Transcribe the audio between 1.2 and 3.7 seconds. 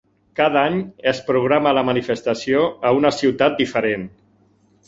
programa la manifestació a una ciutat